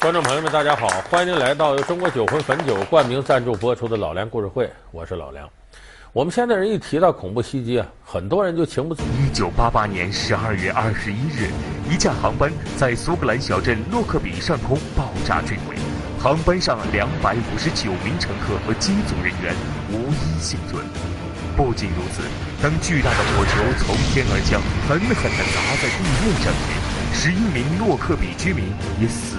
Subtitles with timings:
[0.00, 0.88] 观众朋友们，大家好！
[1.10, 5.46] 欢迎来到由中国酒魂汾酒冠名赞助播出的《老梁故事会》，我是老梁。
[6.14, 9.26] 我们现在人一提到恐怖袭击啊，很多人就情不自禁。
[9.26, 11.50] 一九八八年十二月二十一日，
[11.90, 15.76] 一架航班在苏格兰小镇洛克比上空爆炸坠毁，
[16.18, 19.54] 航班上两百五十九名乘客和机组人员
[19.92, 20.82] 无一幸存。
[21.58, 22.22] 不仅如此，
[22.62, 26.72] 当巨大的火球从天而降，狠狠地砸在地面上时，
[27.12, 28.64] 十一名洛克比居民
[28.98, 29.36] 也死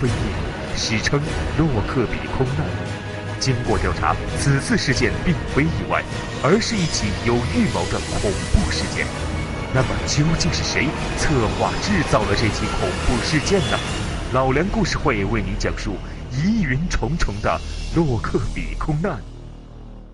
[0.00, 0.14] 于非命，
[0.76, 1.20] 史称
[1.58, 2.66] 洛克比空难。
[3.38, 6.02] 经过调查，此次事件并非意外，
[6.42, 9.06] 而是一起有预谋的恐怖事件。
[9.74, 10.86] 那么，究竟是谁
[11.16, 11.28] 策
[11.58, 13.78] 划制造了这起恐怖事件呢？
[14.32, 15.94] 老梁故事会为你讲述
[16.30, 17.60] 疑云重重的
[17.94, 19.18] 洛克比空难。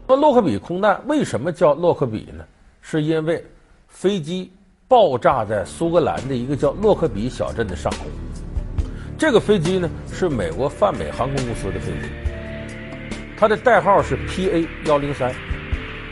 [0.08, 2.44] 那洛克比空难为什么叫洛克比呢？
[2.80, 3.44] 是因为
[3.88, 4.52] 飞机
[4.86, 8.06] 爆炸在苏格兰的一个叫洛克比小镇的上空。
[9.18, 12.08] 这个飞机呢是美国泛美航空公司的飞机，
[13.34, 15.32] 它的代号是 PA 幺零三。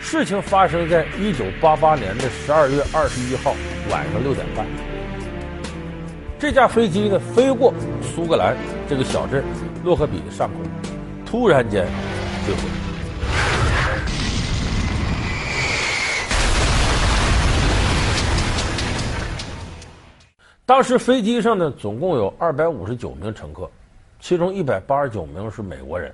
[0.00, 3.54] 事情发生在一九八八年的十二月二十一号
[3.90, 4.66] 晚上六点半。
[6.38, 8.56] 这架飞机呢飞过苏格兰
[8.88, 9.44] 这个小镇
[9.82, 10.62] 洛克比的上空，
[11.26, 11.86] 突然间
[12.46, 12.83] 坠毁。
[20.66, 23.70] 当时飞机上呢，总共有二百五十九名乘客，
[24.18, 26.10] 其中一百八十九名是美国人。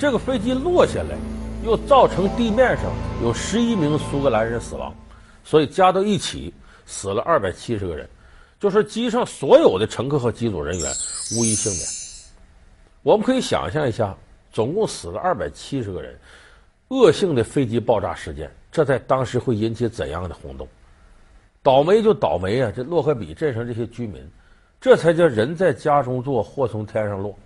[0.00, 1.16] 这个飞机落下来，
[1.64, 2.86] 又造成地面上
[3.22, 4.92] 有十一名苏格兰人死亡，
[5.44, 6.52] 所以加到一起
[6.86, 8.08] 死了二百七十个人，
[8.58, 10.92] 就是机上所有的乘客和机组人员
[11.36, 11.86] 无一幸免。
[13.04, 14.12] 我们可以想象一下，
[14.50, 16.18] 总共死了二百七十个人，
[16.88, 20.66] 恶性的飞机爆炸事件，这在当时会引起怎样的轰动？
[21.66, 22.72] 倒霉就倒霉啊！
[22.76, 24.24] 这洛克比镇上这些居民，
[24.80, 27.36] 这才叫人在家中坐，祸从天上落。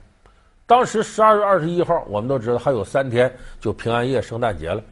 [0.66, 4.82] 当时十二月二十一号，我们都知道还有三天就平安夜、圣诞节了。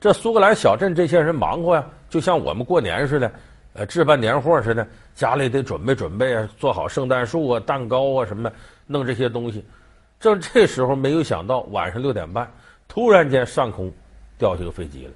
[0.00, 3.30] 这苏格兰小镇这些人忙活呀，就像我们过年似的，
[3.74, 4.84] 呃，置办年货似的，
[5.14, 8.52] 家里得准备准备啊，做好圣诞树啊、蛋糕啊什么的，
[8.88, 9.64] 弄这些东西。
[10.18, 12.50] 正这时候，没有想到晚上六点半，
[12.88, 13.92] 突然间上空
[14.36, 15.12] 掉下个飞机了。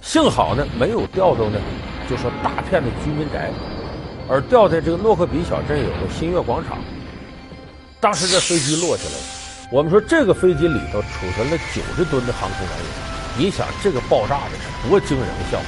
[0.00, 1.60] 幸好呢，没有掉到呢。
[2.08, 3.50] 就说大片的居民宅，
[4.28, 6.78] 而掉在这个洛克比小镇有个新月广场。
[8.00, 9.16] 当时这飞机落下来，
[9.70, 12.84] 我们说这个飞机里头储存了九十吨的航空燃油。
[13.36, 15.66] 你想这个爆炸的是多惊人的效果！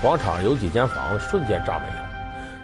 [0.00, 2.10] 广场有几间房子瞬间炸没了，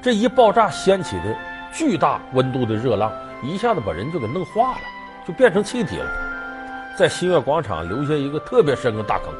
[0.01, 1.37] 这一爆炸掀起的
[1.73, 3.13] 巨大温度的热浪，
[3.43, 4.79] 一下子把人就给弄化了，
[5.27, 6.11] 就变成气体了，
[6.97, 9.35] 在新月广场留下一个特别深的大坑。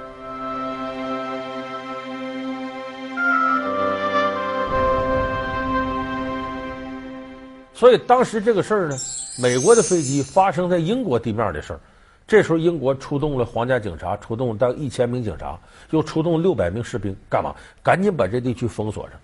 [7.79, 8.97] 所以当时这个事儿呢，
[9.41, 11.81] 美国的飞机发生在英国地面的事儿，
[12.27, 15.57] 这时候英国出动了皇家警察，出动了大概一千名警察，
[15.91, 17.55] 又出动六百名士兵，干嘛？
[17.81, 19.17] 赶紧把这地区封锁上，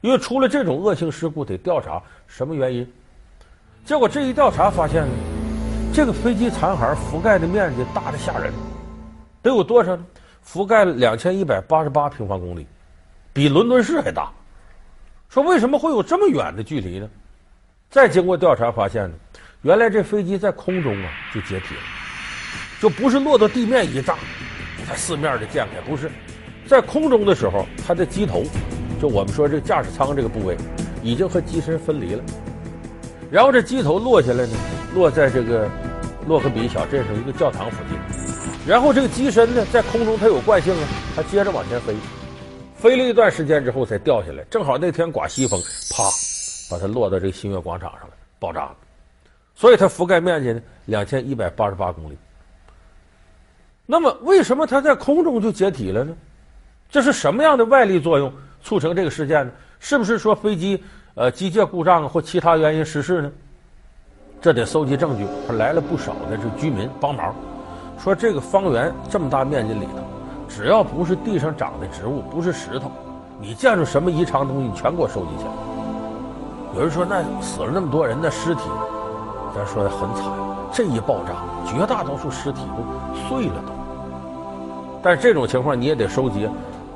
[0.00, 2.90] 因为出了这种恶性事故，得调查什么原因。
[3.84, 5.12] 结果这一调查发现呢，
[5.92, 8.50] 这个飞机残骸覆盖的面积大的吓人，
[9.42, 10.06] 得有多少呢？
[10.42, 12.66] 覆盖了两千一百八十八平方公里，
[13.34, 14.32] 比伦敦市还大。
[15.28, 17.06] 说为什么会有这么远的距离呢？
[17.90, 19.14] 再经过调查发现呢，
[19.62, 21.80] 原来这飞机在空中啊就解体了，
[22.82, 24.14] 就不是落到地面一炸，
[24.86, 26.10] 它四面的溅开，不是，
[26.66, 28.44] 在空中的时候，它的机头，
[29.00, 30.54] 就我们说这驾驶舱这个部位，
[31.02, 32.22] 已经和机身分离了，
[33.30, 34.52] 然后这机头落下来呢，
[34.94, 35.66] 落在这个
[36.26, 37.98] 洛克比小镇上一个教堂附近，
[38.66, 41.94] 然后这个机身呢在空中它有惯性啊，它接着往前飞，
[42.76, 45.58] 飞了一段时间之后才掉下来，正好那天刮西风，
[45.90, 46.04] 啪。
[46.70, 48.76] 把它落到这个新月广场上了，爆炸了，
[49.54, 52.16] 所以它覆盖面积呢两千一百八十八公里。
[53.86, 56.14] 那么为什么它在空中就解体了呢？
[56.90, 59.52] 这是什么样的外力作用促成这个事件呢？
[59.80, 60.82] 是不是说飞机
[61.14, 63.32] 呃机械故障或其他原因失事呢？
[64.40, 67.34] 这得搜集证据，还来了不少的这居民帮忙，
[67.98, 70.02] 说这个方圆这么大面积里头，
[70.48, 72.90] 只要不是地上长的植物，不是石头，
[73.40, 75.67] 你见着什么异常东西，你全给我收集起来。
[76.74, 78.60] 有人说，那死了那么多人的尸体，
[79.54, 80.24] 咱说的很惨。
[80.72, 81.32] 这一爆炸，
[81.66, 83.72] 绝大多数尸体都碎了都。
[85.02, 86.48] 但是这种情况你也得收集，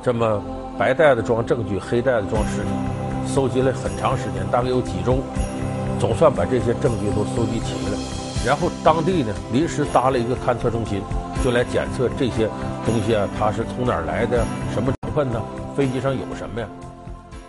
[0.02, 0.42] 这么
[0.78, 2.68] 白袋子装证据，黑袋子装尸体，
[3.26, 5.16] 收集了很长时间，大概有几周，
[5.98, 7.98] 总算把这些证据都收集齐了。
[8.44, 11.00] 然后当地呢，临时搭了一个勘测中心，
[11.42, 12.46] 就来检测这些
[12.84, 15.40] 东西啊，它是从哪儿来的，什么成分呢？
[15.74, 16.66] 飞机上有什么呀？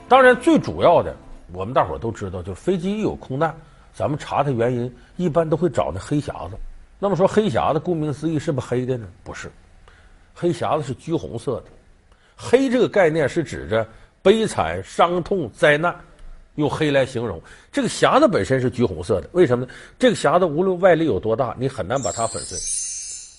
[0.08, 1.14] 当然，最主要的。
[1.54, 3.56] 我们大伙儿都知道，就飞机一有空难，
[3.94, 6.56] 咱们查它原因，一般都会找那黑匣子。
[7.00, 9.08] 那么说黑匣子，顾名思义是不是黑的呢？
[9.24, 9.52] 不是，
[10.34, 11.66] 黑匣子是橘红色的。
[12.36, 13.88] 黑这个概念是指着
[14.22, 15.96] 悲惨、伤痛、灾难，
[16.56, 17.40] 用黑来形容。
[17.72, 19.72] 这个匣子本身是橘红色的，为什么呢？
[20.00, 22.58] 这个匣子无论外力有多大，你很难把它粉碎。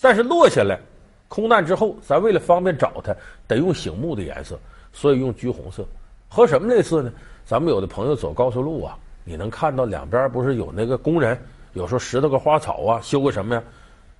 [0.00, 0.78] 但是落下来，
[1.26, 3.12] 空难之后，咱为了方便找它，
[3.48, 4.56] 得用醒目的颜色，
[4.92, 5.84] 所以用橘红色。
[6.28, 7.12] 和什么类似呢？
[7.46, 11.38] 咱们有的朋友走高速路啊，你能看到两边不是有那个工人，
[11.74, 13.62] 有时候拾掇个花草啊，修个什么呀？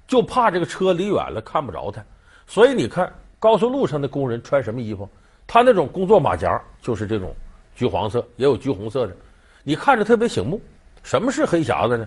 [0.07, 2.05] 就怕这个车离远了看不着他，
[2.47, 5.09] 所以你看高速路上的工人穿什么衣服？
[5.47, 7.35] 他那种工作马甲就是这种
[7.75, 9.17] 橘黄色，也有橘红色的，
[9.63, 10.61] 你看着特别醒目。
[11.03, 12.07] 什么是黑匣子呢？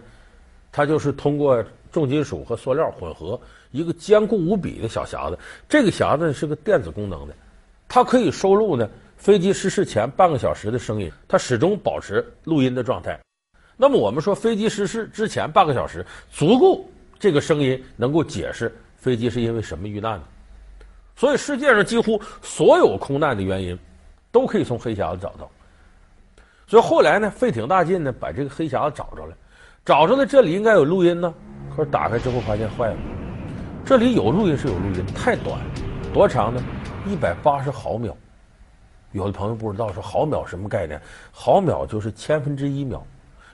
[0.71, 3.39] 它就是通过重金属和塑料混合
[3.71, 5.39] 一个坚固无比的小匣子。
[5.67, 7.33] 这个匣子是个电子功能的，
[7.87, 8.87] 它可以收录呢。
[9.17, 13.19] 飞机失事前半个小时的声音，它始终保持录音的状态。
[13.75, 16.85] 那么我们说，飞机失事之前半个小时足够
[17.19, 20.23] 这个声音能够解释飞机是因为什么遇难的。
[21.15, 23.77] 所以世界上几乎所有空难的原因
[24.31, 25.49] 都可以从黑匣子找到。
[26.67, 29.35] 所以后来呢，费挺大劲呢，把这个黑匣子找着了，
[29.83, 31.33] 找着了这里应该有录音呢，
[31.75, 32.97] 可是打开之后发现坏了。
[33.83, 35.59] 这里有录音是有录音，太短，
[36.13, 36.61] 多长呢？
[37.07, 38.15] 一百八十毫秒。
[39.13, 41.01] 有的朋友不知道说毫秒什么概念？
[41.31, 43.05] 毫秒就是千分之一秒，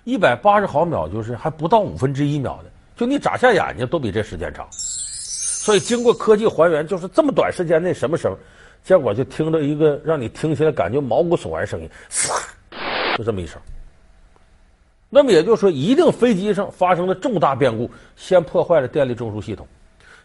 [0.03, 4.67] 一百八十毫秒就是还不到五分之一秒的，就你眨下眼睛都比这时间长。
[4.71, 8.35] 所以经过科技还原，就是这么短时间内什么声？
[8.83, 12.37] 结果就听到一个让你听起来感觉毛骨悚然声音，唰，
[13.17, 13.61] 就这么一声。
[15.09, 19.65] 那么也就是说，一定飞机上发生了重大变故，先破坏了电力中枢系统，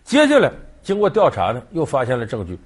[0.02, 0.50] 接下来
[0.82, 2.58] 经过调查呢，又发现了证据。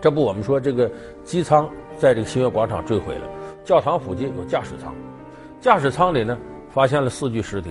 [0.00, 0.90] 这不，我们说这个
[1.24, 1.68] 机舱
[1.98, 3.28] 在这个新月广场坠毁了，
[3.64, 4.94] 教堂附近有驾驶舱，
[5.60, 6.38] 驾驶舱里呢
[6.70, 7.70] 发现了四具尸体，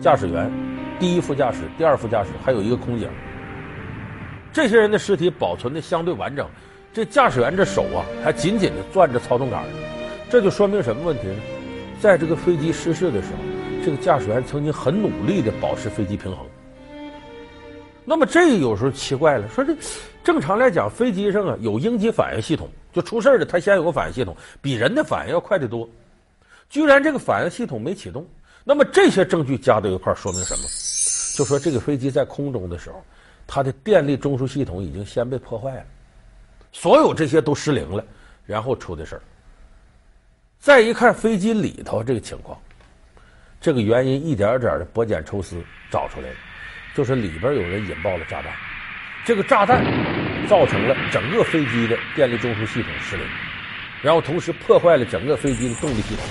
[0.00, 0.50] 驾驶员、
[0.98, 3.08] 第一副驾驶、第二副驾驶，还有一个空姐。
[4.52, 6.46] 这些人的尸体保存的相对完整，
[6.92, 9.64] 这驾驶员这手啊还紧紧的攥着操纵杆，
[10.28, 11.36] 这就说明什么问题呢？
[11.98, 13.38] 在这个飞机失事的时候，
[13.82, 16.44] 这个驾驶员曾经很努力的保持飞机平衡。
[18.04, 19.74] 那么这有时候奇怪了，说这
[20.24, 25.86] 正常来讲，飞机上啊有应急反应系统，就出事了，它先有个反应系统，比人的反应要快得多。
[26.70, 28.26] 居然这个反应系统没启动，
[28.64, 30.62] 那么这些证据加到一块，说明什么？
[31.36, 33.04] 就说这个飞机在空中的时候，
[33.46, 35.84] 它的电力中枢系统已经先被破坏了，
[36.72, 38.02] 所有这些都失灵了，
[38.46, 39.22] 然后出的事儿。
[40.58, 42.58] 再一看飞机里头这个情况，
[43.60, 46.36] 这个原因一点点的剥茧抽丝找出来了。
[46.94, 48.52] 就是里边有人引爆了炸弹，
[49.24, 49.82] 这个炸弹
[50.46, 53.26] 造成了整个飞机的电力中枢系统失灵，
[54.02, 56.22] 然后同时破坏了整个飞机的动力系统。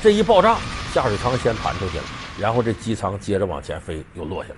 [0.00, 0.56] 这一爆炸，
[0.94, 2.04] 驾驶舱先弹出去了，
[2.40, 4.56] 然后这机舱接着往前飞，又落下来。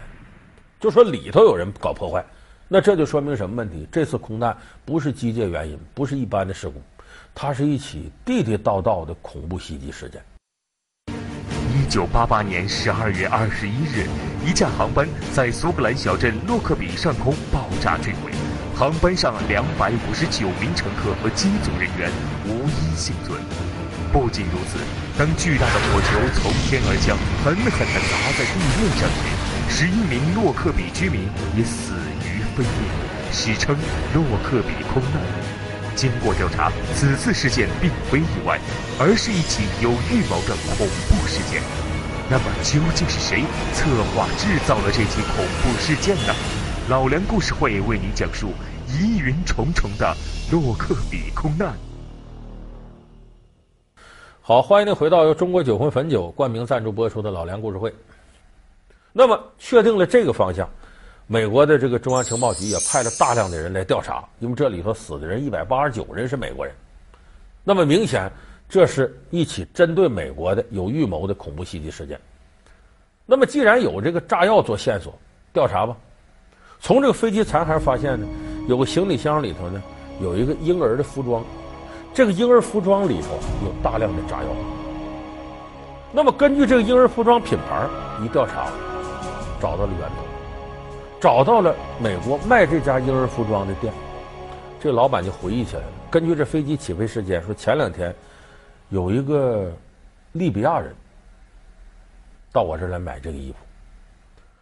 [0.79, 2.25] 就说里头有人搞破坏，
[2.69, 3.85] 那这就说明什么问题？
[3.91, 6.81] 这次空难不是机械原因，不是一般的事故，
[7.35, 10.23] 它是一起地地道道的恐怖袭击事件。
[11.91, 14.07] 一九八八年十二月二十一日，
[14.47, 18.31] 一架航班在苏格兰小镇洛克比上空爆炸坠毁，
[18.77, 22.09] 航班上两百五十九名乘客和机组人员
[22.47, 23.43] 无一幸存。
[24.13, 24.79] 不仅如此，
[25.19, 29.27] 当巨大的火球从天而降，狠狠地砸在地面上时，
[29.69, 31.23] 十一名洛克比居民
[31.57, 32.87] 也死于非命，
[33.33, 33.75] 史称
[34.15, 35.21] “洛克比空难”。
[35.97, 38.59] 经过调查，此次事件并非意外，
[38.99, 41.63] 而是一起有预谋的恐怖事件。
[42.31, 43.43] 那么，究竟是谁
[43.75, 46.35] 策划制造了这起恐怖事件呢？
[46.89, 48.53] 老梁故事会为您讲述
[48.89, 50.17] 疑云重重的
[50.51, 51.75] 洛克比空难。
[54.41, 57.95] 好，欢迎您回到由中国酒魂汾酒冠名赞助播出的老梁故事会。
[59.13, 60.69] 那么，确定了这个方向。
[61.33, 66.75] 美国的这个中央情报局也派了大量的人来调查，因为这里头死的人一百八十九人是美国人，
[67.63, 68.29] 那么明显
[68.69, 72.19] 这是一起针对美国的有预谋的恐怖袭击事件。
[73.27, 75.17] 那么既然有这个炸药做线索，
[75.53, 75.97] 调查吧。
[76.81, 78.27] 从这个飞机残骸发现呢，
[78.67, 79.81] 有个行李箱里头呢
[80.21, 81.45] 有一个婴儿的服装，
[82.13, 84.49] 这个婴儿服装里头有大量的炸药。
[86.11, 87.87] 那么根据这个婴儿服装品牌
[88.21, 88.67] 一调查，
[89.61, 90.30] 找到了源头。
[91.21, 93.93] 找到了美国卖这家婴儿服装的店，
[94.81, 95.89] 这老板就回忆起来了。
[96.11, 98.15] 根据这飞机起飞时间，说前两天
[98.89, 99.71] 有一个
[100.33, 100.95] 利比亚人
[102.51, 103.59] 到我这儿来买这个衣服，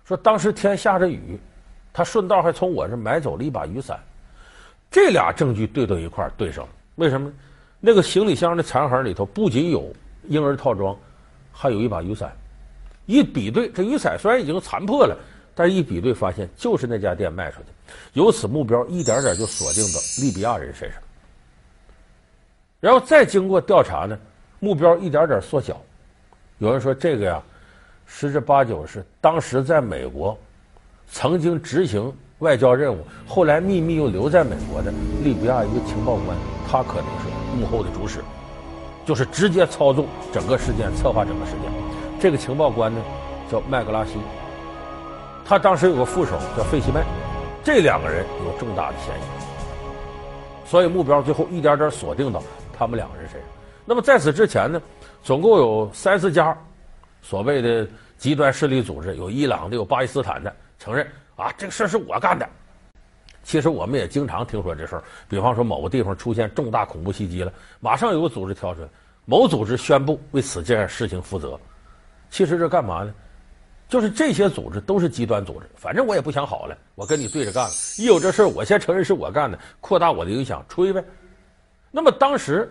[0.04, 1.38] 说当时天下着雨，
[1.92, 3.98] 他顺道还从我这买走了一把雨伞。
[4.90, 7.30] 这俩证据对到一块儿对上了，为什么？
[7.78, 10.96] 那个行李箱的残骸里头不仅有婴儿套装，
[11.52, 12.32] 还有一把雨伞。
[13.06, 15.16] 一比对，这雨伞虽然已经残破了，
[15.58, 17.66] 但是一比对发现就是那家店卖出去。
[18.12, 21.02] 由此目标一点点就锁定到利比亚人身上。
[22.78, 24.16] 然后再经过调查呢，
[24.60, 25.76] 目标一点点缩小。
[26.58, 27.42] 有人说这个呀，
[28.06, 30.38] 十之八九是当时在美国
[31.10, 34.92] 曾经执行外交任务，后来秘密又留在美国的
[35.24, 36.38] 利比亚一个情报官，
[36.70, 38.20] 他可能是幕后的主使，
[39.04, 41.62] 就是直接操纵整个事件，策划整个事件。
[42.20, 43.00] 这个情报官呢，
[43.50, 44.12] 叫麦格拉西，
[45.48, 47.02] 他当时有个副手叫费希麦，
[47.64, 52.42] 这两个人有重大的嫌疑，所以目标最后一点点锁定到
[52.76, 53.48] 他们两个人身上。
[53.86, 54.78] 那么在此之前呢，
[55.22, 56.54] 总共有三四家
[57.22, 57.88] 所谓的
[58.18, 62.46] 极端势力组织，有伊朗的，有巴基斯坦的，承认啊这个事儿是我干的。
[63.42, 67.50] 其实我们也经常听说这事儿，比方说某个地方出现重大恐怖袭击了，
[67.80, 68.88] 马上有个组织跳出来，
[69.24, 71.58] 某组织宣布为此件事情负责。
[72.28, 73.14] 其实这干嘛呢？
[73.88, 77.70] 就是这些组织都是极端组织，反正我也不想好了，我跟你对着干了。
[77.96, 81.02] 一有这事儿，我先承认是我干的，扩大我的影响，吹呗。
[81.90, 82.70] 那么当时，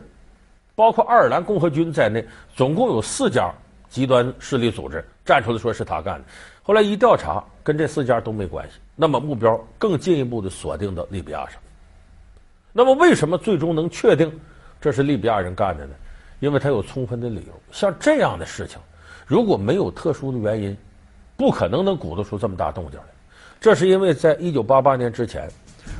[0.75, 2.23] 包括爱尔兰共和军在内，
[2.55, 3.51] 总共有四家
[3.89, 6.25] 极端势力组织站出来说是他干的。
[6.61, 8.75] 后来一调查，跟这四家都没关系。
[8.95, 11.59] 那么目标更进一步的锁定到利比亚上。
[12.71, 14.31] 那么为什么最终能确定
[14.79, 15.95] 这是利比亚人干的呢？
[16.39, 17.53] 因为他有充分的理由。
[17.71, 18.79] 像这样的事情。
[19.25, 20.77] 如果没有特殊的原因，
[21.37, 23.05] 不可能能鼓捣出这么大动静来。
[23.61, 25.47] 这是因为在一九八八年之前，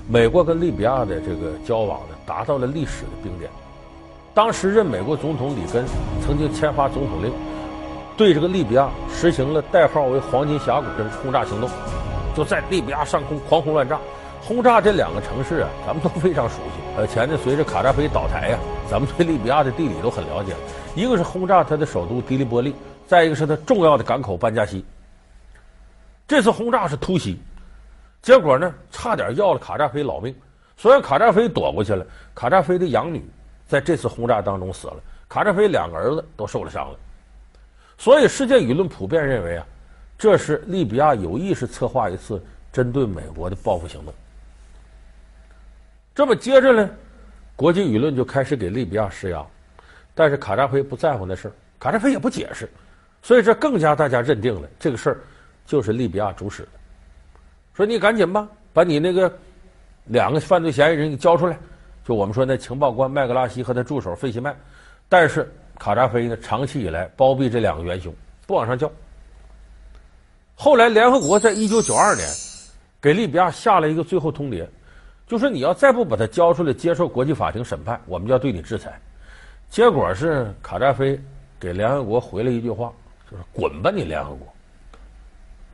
[0.09, 3.49] 美国跟利比亚的这个交往呢，达到了历史的冰点。
[4.33, 5.85] 当时任美国总统里根
[6.25, 7.31] 曾经签发总统令，
[8.17, 11.69] 对这个利比亚实行了代号为“黄金峡谷”的轰炸行动，
[12.35, 13.99] 就在利比亚上空狂轰乱炸。
[14.41, 16.81] 轰炸这两个城市啊，咱们都非常熟悉。
[16.97, 20.53] 而且呢，随着卡扎菲倒台呀，咱们对利比亚的地理都很了解。
[20.95, 22.73] 一个是轰炸它的首都的黎波利。
[23.07, 24.83] 再一个是他重要的港口班加西，
[26.27, 27.39] 这次轰炸是突袭，
[28.21, 30.35] 结果呢，差点要了卡扎菲老命。
[30.75, 32.05] 虽然卡扎菲躲过去了，
[32.35, 33.25] 卡扎菲的养女
[33.65, 34.97] 在这次轰炸当中死了，
[35.29, 36.99] 卡扎菲两个儿子都受了伤了。
[37.97, 39.65] 所以世界舆论普遍认为啊，
[40.17, 44.13] 这是利比亚有意识策划一次针对美国的报复行动。
[46.13, 46.89] 这么接着呢，
[47.55, 49.43] 国际舆论就开始给利比亚施压，
[50.13, 52.69] 但是卡扎菲不在乎那事儿，卡扎菲也不解释。
[53.23, 55.17] 所以这更加大家认定了这个事儿
[55.67, 56.69] 就是利比亚主使的，
[57.75, 59.31] 说你赶紧吧，把你那个
[60.05, 61.55] 两个犯罪嫌疑人给交出来。
[62.05, 64.55] 就我们说那情报官麦格拉西和他助手费希麦，
[65.09, 68.11] 但是卡扎菲呢，长期以来包庇这两个元凶，
[68.47, 68.89] 不往上交。
[70.55, 72.25] 后来联合国在一九九二年
[73.01, 74.65] 给利比亚下了一个最后通牒，
[75.27, 78.97] 就说你要再不把他交出来接受国际法庭审判，我们就要对你制裁。
[79.69, 81.19] 结果是卡扎菲
[81.59, 82.89] 给联合国回了一句话。
[83.29, 84.47] 就是滚吧，你联合国，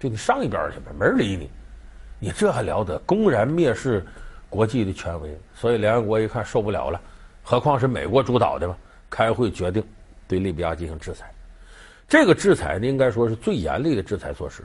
[0.04, 1.50] 就你上一边去吧，没人理你。
[2.20, 3.00] 你这还了得？
[3.06, 4.06] 公然蔑视
[4.50, 7.00] 国际的权威，所以联合国一看受不了了。
[7.42, 8.76] 何况是美国主导的嘛？
[9.10, 9.82] 开会决定
[10.28, 11.32] 对利比亚进行制裁。
[12.06, 14.62] 这个制裁呢，应该说是最严厉的制裁措施。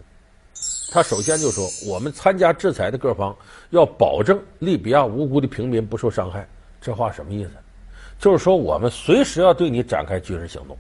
[0.91, 3.37] 他首先就说，我们参加制裁的各方
[3.71, 6.49] 要保证利比亚无辜的平民不受伤害。
[6.81, 7.51] 这话什么意思？
[8.19, 10.77] 就是说我们随时要对你展开军事行动。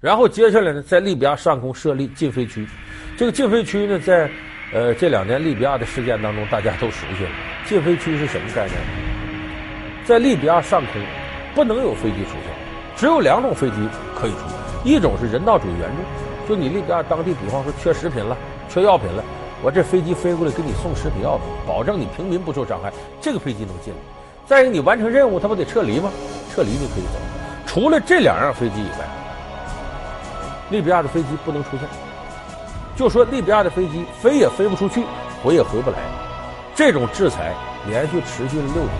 [0.00, 2.68] 然后接下来呢，在利比亚上空设立禁飞区。
[3.16, 4.28] 这个禁飞区呢，在
[4.72, 7.30] 呃这两年利比亚的事件当中，大家都熟悉了。
[7.64, 8.74] 禁飞区是什么概念？
[10.04, 11.00] 在利比亚上空
[11.54, 12.52] 不能有飞机出现，
[12.96, 13.76] 只有两种飞机
[14.16, 14.58] 可以出现。
[14.84, 18.36] 一种是人道主义援助，就你利比亚当地，比方说缺食品了、
[18.68, 19.22] 缺药品了，
[19.62, 24.00] 我这飞机飞过来给你送食品药品，保证你平民不受伤害，这个飞机能进来。
[24.44, 26.10] 再一个，你完成任务，他不得撤离吗？
[26.52, 27.20] 撤离你可以走。
[27.64, 29.06] 除了这两样飞机以外。
[30.70, 31.88] 利比亚的飞机不能出现，
[32.96, 35.04] 就说利比亚的飞机飞也飞不出去，
[35.42, 35.98] 回也回不来。
[36.76, 37.52] 这种制裁
[37.88, 38.94] 连续持续了六年。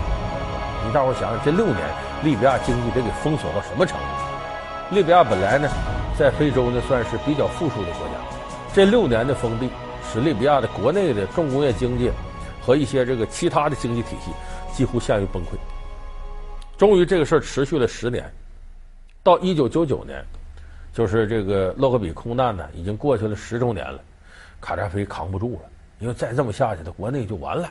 [0.85, 1.77] 你大伙想想，这六年
[2.23, 4.95] 利比亚经济得给封锁到什么程度？
[4.95, 5.69] 利比亚本来呢，
[6.17, 8.13] 在非洲呢算是比较富庶的国家，
[8.73, 9.69] 这六年的封闭
[10.11, 12.11] 使利比亚的国内的重工业经济
[12.61, 14.31] 和一些这个其他的经济体系
[14.73, 15.55] 几乎陷于崩溃。
[16.77, 18.29] 终于这个事儿持续了十年，
[19.23, 20.23] 到一九九九年。
[20.95, 23.99] 就是这个洛克比空难呢，已经过去了十周年了，
[24.61, 27.69] 卡扎菲扛不住了，因为再这么下去，他国内就完了。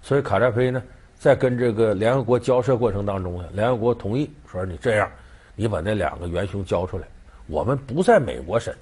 [0.00, 0.82] 所以卡扎菲呢，
[1.14, 5.06] 在跟这个联合国交涉过程当中呢，联合国同意说：“你这样，
[5.54, 7.06] 你把那两个元凶交出来，
[7.48, 8.74] 我们不在美国审，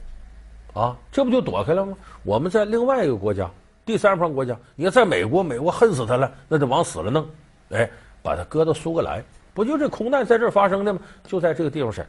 [0.74, 1.96] 啊，这不就躲开了吗？
[2.22, 3.50] 我们在另外一个国家，
[3.84, 7.28] 第三方国家，你要在美国，美国恨死他了，那就往死了弄，
[7.70, 7.90] 哎，
[8.22, 9.20] 把他搁到苏格兰，
[9.52, 11.00] 不就这空难在这发生的吗？
[11.24, 12.06] 就在这个地方审。”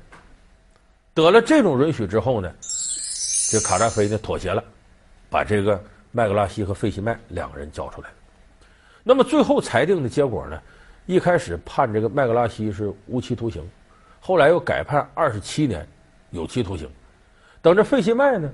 [1.13, 2.51] 得了这种允许之后呢，
[3.51, 4.63] 这卡扎菲呢妥协了，
[5.29, 5.79] 把这个
[6.11, 8.09] 麦格拉西和费希麦两个人交出来。
[9.03, 10.59] 那么最后裁定的结果呢，
[11.05, 13.63] 一开始判这个麦格拉西是无期徒刑，
[14.19, 15.87] 后来又改判二十七年
[16.31, 16.89] 有期徒刑。
[17.61, 18.51] 等着费希麦呢，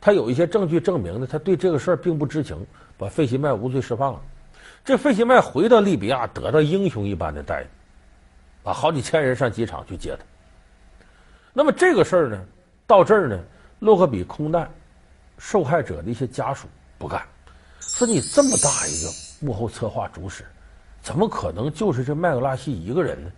[0.00, 4.20] 他有一些证据证明呢，他对这个事儿并不知情，把费希麦无罪释放了。
[4.82, 7.66] 这费希麦回到利比亚，得到英雄一般的待遇，
[8.62, 10.24] 把好几千人上机场去接他。
[11.58, 12.38] 那么这个事儿呢，
[12.86, 13.36] 到这儿呢，
[13.80, 14.70] 洛克比空难
[15.38, 17.20] 受害者的一些家属不干，
[17.80, 19.10] 说你这么大一个
[19.40, 20.44] 幕后策划主使，
[21.02, 23.32] 怎么可能就是这麦格拉西一个人呢？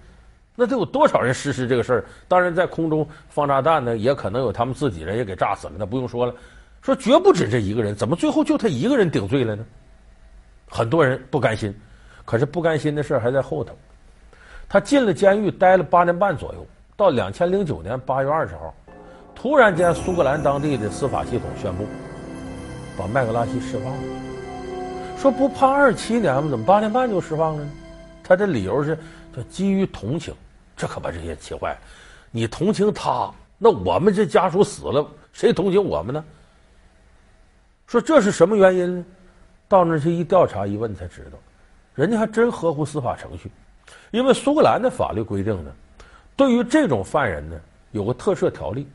[0.55, 2.05] 那得有多少人实施这个事儿？
[2.29, 5.73] 当然，在空中放炸弹呢，也可能有他们自己人也给炸死了。
[5.79, 6.35] 那不用说了，
[6.83, 9.65] 说绝不止这一个人，怎么最后就他一个人顶罪了呢？
[10.69, 11.75] 很多人不甘心，
[12.27, 13.75] 可是不甘心的事还在后头。
[14.69, 16.67] 他进了监狱，待了八年半左右。
[17.01, 18.75] 到两千零九年八月二十号，
[19.35, 21.87] 突然间，苏格兰当地的司法系统宣布，
[22.95, 23.99] 把麦格拉西释放了。
[25.17, 26.51] 说不判二十七年吗？
[26.51, 27.71] 怎么八年半就释放了呢？
[28.23, 28.99] 他的理由是，
[29.35, 30.35] 就基于同情。
[30.77, 31.79] 这可把这些气坏了。
[32.31, 36.23] 你同情他，那我们这家属死了，谁同情我们呢？
[37.87, 39.05] 说这是什么原因呢？
[39.67, 41.39] 到那去一调查一问才知道，
[41.95, 43.51] 人家还真合乎司法程序，
[44.11, 45.73] 因为苏格兰的法律规定呢。
[46.41, 48.89] 对于这种犯人呢，有个特赦条例，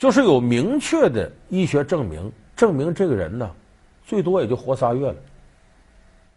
[0.00, 3.48] 就是有明确的医学证明，证明这个人呢，
[4.04, 5.14] 最多也就活仨月了，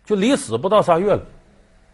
[0.06, 1.22] 就离死不到仨月了。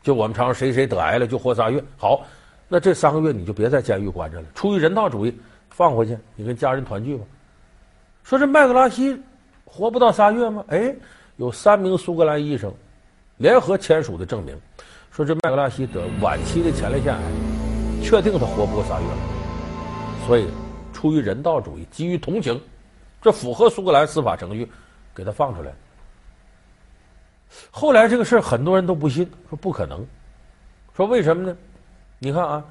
[0.04, 2.26] 就我们常说谁谁得癌了就活仨月，好，
[2.68, 5.34] 那这三个月你就别在监狱关着了，出于人道主义
[5.70, 7.24] 放回去，你跟家人团聚吧。
[8.26, 9.18] 说这麦格拉西
[9.64, 10.62] 活不到仨月吗？
[10.68, 10.94] 哎，
[11.38, 12.70] 有三名苏格兰医生
[13.38, 14.54] 联合签署的证明，
[15.10, 17.51] 说这麦格拉西得晚期的前列腺癌。
[18.02, 19.18] 确定他活不过仨月了，
[20.28, 20.48] 所以
[20.92, 22.60] 出于人道主义，基于同情，
[23.22, 24.70] 这符合苏格兰司法程序，
[25.16, 25.72] 给他放出来。
[27.70, 30.06] 后来这个事儿很多人都不信，说不可能，
[30.96, 31.56] 说为什么呢？
[32.20, 32.64] 你看啊，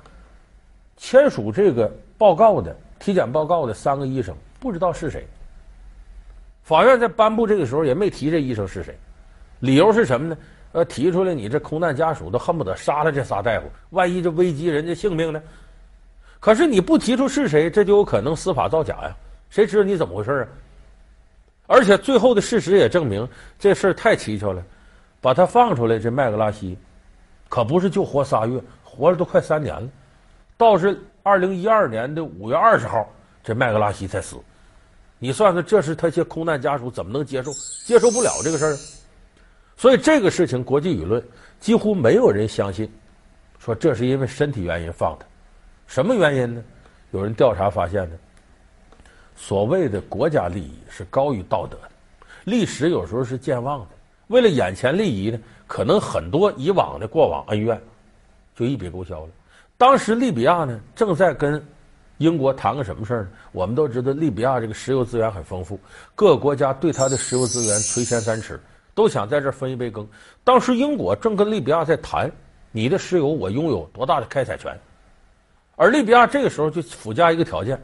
[0.97, 5.27] 签署这个报告的体检报告的三个医生不知道是谁，
[6.63, 8.97] 法院在颁布这个时候也没提这医生是谁，
[9.61, 10.37] 理由是什么呢？
[10.73, 15.43] 呃，提出来，你这空难家属都恨不得杀了这仨大夫，万一这危及人家性命呢？
[16.39, 19.17] 可是你不提出是谁，这就有可能司法造假呀！
[19.51, 20.49] 谁知道你怎么回事啊？
[21.67, 23.29] 而且最后的事实也证明
[23.59, 24.63] 这事儿太蹊跷了，
[25.21, 26.79] 把他放出来，这麦格拉西
[27.49, 29.89] 可不是就活仨月，活了都快三年了，
[30.57, 33.09] 倒是二零一二年的五月二十号，
[33.43, 34.37] 这麦格拉西才死。
[35.19, 37.51] 你算算，这是他些空难家属怎么能接受？
[37.85, 38.77] 接受不了这个事儿。
[39.81, 41.25] 所以这个事情，国际舆论
[41.59, 42.87] 几乎没有人相信，
[43.59, 45.25] 说这是因为身体原因放的。
[45.87, 46.63] 什么原因呢？
[47.13, 48.17] 有人调查发现呢，
[49.35, 51.91] 所谓的国家利益是高于道德的，
[52.45, 53.87] 历史有时候是健忘的。
[54.27, 57.81] 为了眼前利益呢，可能很多以往的过往恩怨
[58.55, 59.31] 就一笔勾销了。
[59.79, 61.65] 当时利比亚呢，正在跟
[62.19, 63.31] 英国谈个什么事儿呢？
[63.51, 65.81] 我们都知道，利比亚这个石油资源很丰富，
[66.15, 68.61] 各个国家对它的石油资源垂涎三尺。
[68.95, 70.07] 都想在这分一杯羹。
[70.45, 72.31] 当时英国正跟利比亚在谈，
[72.73, 74.79] 你的石油我拥有多大的开采权，
[75.77, 77.81] 而利比亚这个时候就附加一个条件，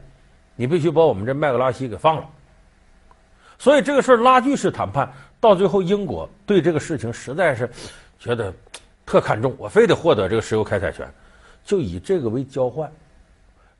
[0.55, 2.29] 你必须把我们这麦格拉西给放了。
[3.57, 7.69] 所以这个事儿拉锯式谈判，到最后英国对这个事情实在是
[8.19, 8.53] 觉得
[9.05, 11.07] 特看重，我非得获得这个石油开采权，
[11.63, 12.91] 就以这个为交换。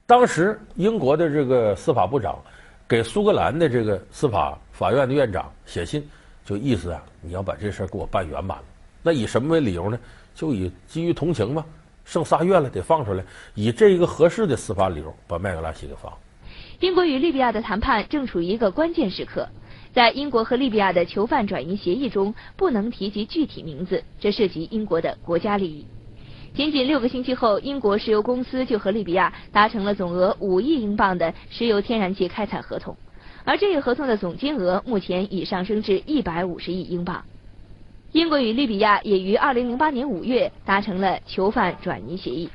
[0.05, 2.41] 当时英国的这个司法部长
[2.87, 6.07] 给苏格兰的这个司法法院的院长写信。
[6.47, 8.63] 就意思啊，你要把这事儿给我办圆满了。
[9.03, 9.99] 那以什么为理由呢？
[10.33, 11.65] 就以基于同情嘛，
[12.05, 16.09] 剩仨月了得放出来，以这一个合适的司法理由把麦格拉西给放。
[16.79, 19.49] 英国与利比亚的谈判正处于一个关键时刻，
[19.91, 25.85] 在英国和利比亚的囚犯转移协议中不能提及具体名字，这涉及英国的国家利益。
[26.55, 32.95] 仅仅六个星期后，英国石油公司就和利比亚达成了总额五亿英镑的石油天然气开采合同。
[33.47, 37.23] 而这一合同的总金额目前已上升至一百五十亿英镑。
[38.11, 42.49] 英国与利比亚也于二零零八年五月达成了囚犯转移协议。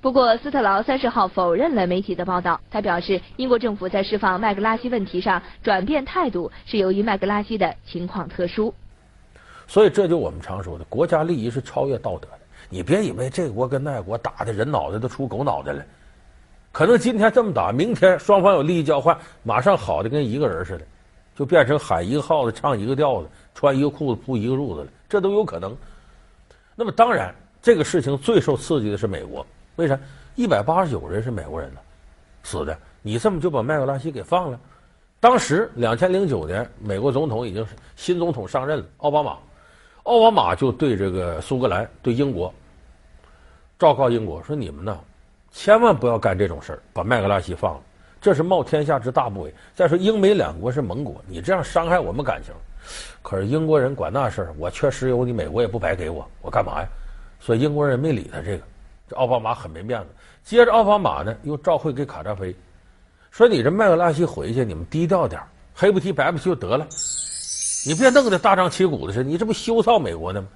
[0.00, 2.58] 不过，斯特劳三十号否认了媒体的报道。
[2.70, 8.72] 他表示，英国政府在释放麦格拉西问题上转变态度，是由于麦格拉西的情况特殊。
[9.66, 12.38] 所以，这就我们常说的，国家利益是超越道德的。
[12.70, 15.84] 你别以为这国跟那国打的人脑袋都出狗脑袋了。
[16.72, 20.84] 可能今天这么打，明天双方有利益交换，马上好的跟一个人似的，
[21.36, 25.76] 就变成喊一个号子唱一个调子，穿一个裤子铺一个褥子了，这都有可能。
[26.74, 29.98] 那么当然，这个事情最受刺激的是美国，为啥？
[30.34, 31.80] 一百八十九人是美国人呢，
[32.42, 34.58] 死的，你这么就把麦克拉西给放了？
[35.20, 39.36] 当时两千零九年，美国总统已经是新总统上任了，奥巴马，
[40.04, 42.52] 奥巴马就对这个苏格兰、对英国，
[43.78, 44.98] 昭告英国说：“你们呢，
[45.52, 47.80] 千万不要干这种事儿，把麦克拉锡放了，
[48.20, 49.52] 这是冒天下之大不韪。
[49.74, 52.52] 再说英美两国是盟国，你这样伤害我们感情。
[53.22, 56.88] 可是英国人管那事儿，我缺石油，你美国也不白给我，我干嘛呀？
[57.38, 58.62] 所以英国人没理他这个。
[59.08, 60.06] 这奥巴马很没面子。
[60.42, 62.54] 接着奥巴马呢，又照会给卡扎菲。”
[63.30, 65.40] 说你这麦克拉锡回去，你们低调点
[65.74, 66.86] 黑不提白不提就得了，
[67.86, 70.48] 你别弄得大张旗鼓的似的，你这不羞臊美国呢吗？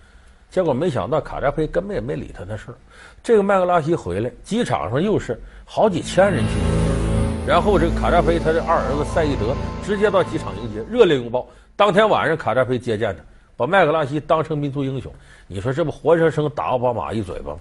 [0.51, 2.75] 结果没想到卡扎菲根本也没理他那事儿。
[3.23, 9.55] 这个麦克拉锡回来，机场上又是好几千人去，然后这个卡扎菲他的二儿子赛义德
[9.85, 11.47] 直接到机场迎接，热烈拥抱。
[11.75, 13.23] 当天晚上卡扎菲接见他，
[13.57, 15.13] 把麦克拉锡当成民族英雄。
[15.47, 17.59] 你说这不活生生打奥巴马一嘴巴吗？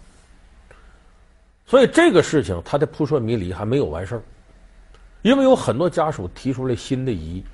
[1.67, 4.21] 所以这个事情他的扑朔迷离还没有完事儿。
[5.23, 7.45] 因为有很多家属提出了新的疑义，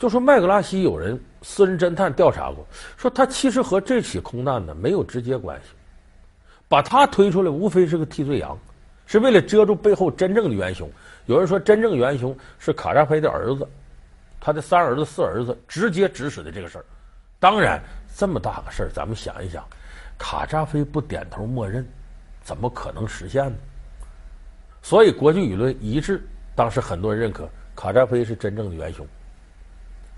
[0.00, 5.66] 就说麦格拉西有人私人侦探调查过，说他其实和这起空难呢没有直接关系，
[6.68, 8.58] 把他推出来无非是个替罪羊，
[9.04, 10.90] 是为了遮住背后真正的元凶。
[11.26, 13.68] 有人说真正元凶是卡扎菲的儿子，
[14.40, 16.84] 他的三儿子四儿子直接指使的这个事儿。
[17.38, 17.78] 当然
[18.16, 19.62] 这么大个事儿，咱们想一想，
[20.18, 21.86] 卡扎菲不点头默认，
[22.42, 23.56] 怎么可能实现呢？
[24.80, 26.26] 所以国际舆论一致。
[26.56, 29.06] 当时很多人认可卡扎菲是真正的元凶，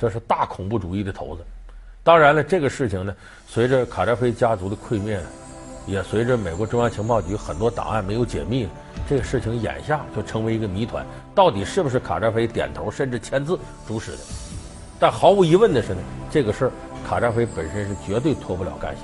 [0.03, 1.45] 这是大恐怖主义的头子。
[2.03, 3.15] 当然了，这个事情呢，
[3.47, 5.21] 随着卡扎菲家族的溃灭，
[5.87, 8.69] 也随着美国中央情报局很多档案没有解密，
[9.09, 14.19] 这个事情眼下就成为一个谜团：到底是不是卡扎菲点头甚至签字主使的？
[14.99, 16.01] 但毫无疑问的是呢，
[16.33, 16.73] 这个事儿
[17.09, 19.03] 卡扎菲本身是绝对脱不了干系。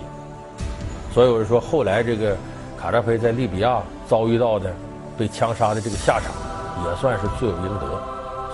[1.14, 2.36] 所以我就说，后来这个
[2.76, 4.74] 卡扎菲在利比亚遭遇到的
[5.16, 6.32] 被枪杀的这个下场。
[6.84, 7.86] 也算是罪有应得，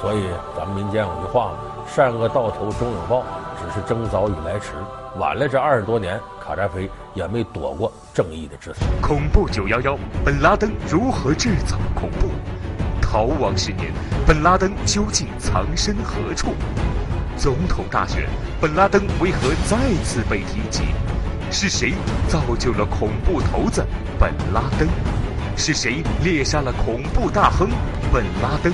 [0.03, 3.25] 所以咱们民间有句话嘛：“善恶到头终有报，
[3.59, 4.73] 只是争早与来迟。”
[5.16, 8.85] 晚了这二十多年，卡扎菲也没躲过正义的制裁。
[9.01, 12.31] 恐怖九幺幺，本拉登如何制造恐怖？
[13.01, 13.92] 逃亡十年，
[14.27, 16.55] 本拉登究竟藏身何处？
[17.37, 18.29] 总统大选，
[18.61, 20.83] 本拉登为何再次被提及？
[21.51, 21.94] 是谁
[22.27, 23.87] 造就了恐怖头子
[24.18, 24.88] 本拉登？
[25.57, 27.68] 是谁猎杀了恐怖大亨
[28.12, 28.73] 本拉登？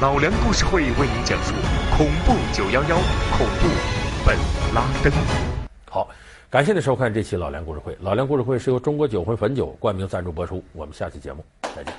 [0.00, 1.52] 老梁故事会为您讲述
[1.94, 2.96] 恐怖九幺幺，
[3.36, 3.68] 恐怖
[4.24, 4.34] 本
[4.74, 5.12] 拉登。
[5.90, 6.08] 好，
[6.48, 7.94] 感谢您收看这期老梁故事会。
[8.00, 10.64] 老梁故事会是由中国酒魂汾酒冠名赞助播出。
[10.72, 11.44] 我们下期节目
[11.76, 11.92] 再见。